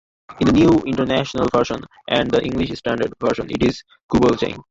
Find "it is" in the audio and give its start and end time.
3.51-3.83